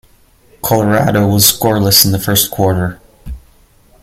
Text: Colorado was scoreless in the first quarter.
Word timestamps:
Colorado 0.63 1.27
was 1.27 1.43
scoreless 1.51 2.03
in 2.05 2.11
the 2.11 2.17
first 2.17 2.49
quarter. 2.49 2.99